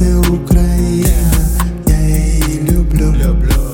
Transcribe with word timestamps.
не 0.00 0.16
Україна, 0.16 1.08
я 1.88 2.00
її 2.00 2.60
люблю, 2.70 3.14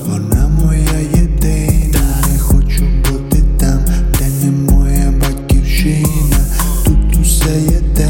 вона 0.07 0.47
моя 0.47 0.99
єдина, 1.13 2.23
не 2.33 2.39
хочу 2.39 2.83
бути 2.83 3.43
там, 3.59 3.79
де 4.19 4.25
не 4.43 4.51
моя 4.51 5.13
батьківщина. 5.21 6.37
Тут 6.85 7.17
усе 7.21 7.61
є 7.61 7.81
те, 7.95 8.09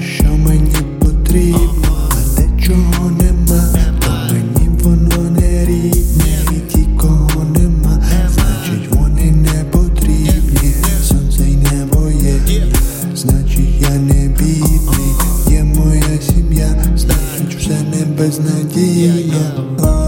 що 0.00 0.24
мені 0.24 0.76
потрібно, 1.00 2.10
а 2.10 2.40
де 2.40 2.62
чого 2.66 3.10
нема, 3.10 3.64
то 4.00 4.10
мені 4.34 4.68
воно 4.82 5.30
не 5.30 5.64
рідне, 5.64 6.38
і 6.50 6.72
ті, 6.74 6.88
кого 7.00 7.44
нема, 7.44 8.02
значить 8.34 8.88
вони 8.90 9.30
не 9.30 9.64
потрібні. 9.70 10.74
Сонце 11.02 11.42
й 11.42 11.56
небо 11.56 12.10
є, 12.10 12.62
значить 13.14 13.80
я 13.80 13.90
не 13.90 14.28
бідний 14.28 14.68
не 18.28 20.07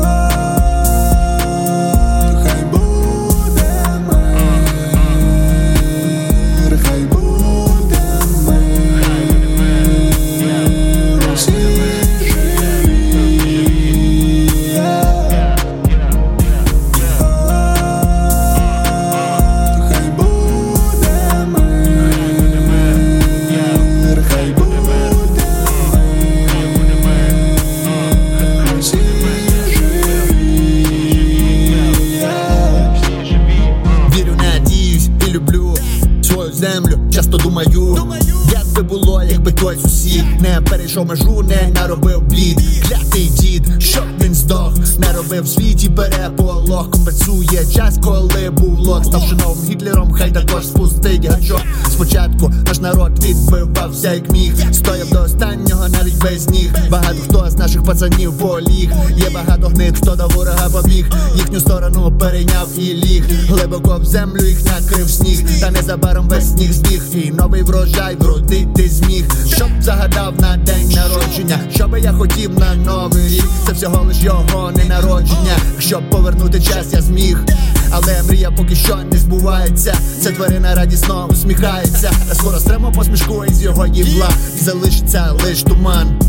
землю. 36.61 36.99
Часто 37.13 37.37
думаю, 37.37 37.97
як 38.53 38.67
би 38.77 38.83
було, 38.83 39.10
якби 39.31 39.53
той 39.53 39.79
сусід 39.83 40.25
не 40.41 40.61
перейшов 40.61 41.07
межу, 41.07 41.43
не 41.43 41.73
наробив 41.75 42.23
блід. 42.23 42.61
Клятий 42.89 43.29
дід, 43.29 43.63
щоб 43.79 44.05
він 44.21 44.35
здох, 44.35 44.75
не 44.99 45.13
робив 45.13 45.45
в 45.45 45.49
світі 45.49 45.89
переполох. 45.89 46.91
Компенсує 46.91 47.67
час, 47.75 47.99
коли 48.03 48.51
був 48.51 48.79
лох. 48.79 49.05
Ставши 49.05 49.35
новим 49.35 49.65
гітлером, 49.71 50.13
хай 50.13 50.33
також 50.33 50.67
спустить 50.67 51.25
гачок. 51.25 51.61
Спочатку 51.91 52.53
наш 52.67 52.79
народ 52.81 53.25
відбивався 53.25 54.15
як 54.15 54.31
міг. 54.33 54.55
Стояв 54.73 55.11
до 55.11 55.23
останнього, 55.23 55.89
навіть 55.89 56.19
без 56.19 56.49
ніг. 56.49 56.75
Багато 56.91 57.17
хто 57.29 57.51
з 57.51 57.57
наших 57.57 57.83
пацанів 57.85 58.39
поліг. 58.39 58.93
Є 59.17 59.31
багато 59.35 59.69
гнид, 59.69 59.97
хто 59.97 60.17
до 60.17 60.29
ворога 60.29 60.69
побіг. 60.71 61.07
Їхню 61.37 61.61
сторону 61.61 62.13
перейняв 62.21 62.69
і 62.79 62.95
ліг. 62.95 63.25
Глибоко 63.49 63.99
в 64.03 64.05
землю 64.05 64.45
їх 64.45 64.65
накрив 64.65 65.11
сніг. 65.11 65.61
Та 65.61 65.71
незабаром 65.71 66.29
весь 66.29 66.51
сніг 66.51 66.73
збіг. 66.73 67.03
І 67.15 67.31
новий 67.31 67.63
врожай 67.63 68.17
вродити 68.17 68.89
зміг. 68.89 69.20
Щоб 69.47 69.69
загадав 69.81 70.35
на 70.41 70.57
день 70.57 70.89
народження. 70.89 71.59
Що 71.75 71.89
би 71.89 72.01
я 72.01 72.13
хотів 72.13 72.59
на 72.59 72.75
новий 72.75 73.29
рік. 73.29 73.45
Це 73.67 73.73
всього 73.73 74.05
лиш 74.05 74.17
його 74.21 74.73
не 74.77 74.85
народження. 74.85 75.57
Щоб 75.79 76.11
повернути 76.11 76.61
час, 76.61 76.87
я 76.93 77.03
зміг. 77.03 77.39
Але 77.91 78.23
мрія 78.23 78.51
поки 78.51 78.77
що 78.77 78.99
не 79.13 79.19
збувається. 79.19 79.95
Ця 80.21 80.31
тварина 80.31 80.75
радісно 80.75 81.27
усміхається. 81.31 82.11
Та 82.29 82.35
скоро 82.35 82.59
стремо 82.61 82.93
посмішку 82.93 83.45
із 83.45 83.63
його 83.63 83.87
їбла. 83.87 84.29
І 84.61 84.65
залишиться 84.65 85.33
лиш 85.45 85.63
туман. 85.63 86.21